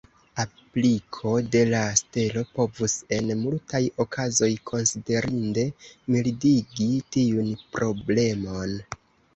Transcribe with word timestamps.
Apliko 0.43 1.33
de 1.55 1.59
la 1.73 1.81
stelo 1.99 2.43
povus 2.55 2.95
en 3.19 3.29
multaj 3.43 3.83
okazoj 4.07 4.51
konsiderinde 4.73 5.69
mildigi 6.17 6.91
tiun 7.19 7.55
problemon. 7.79 8.79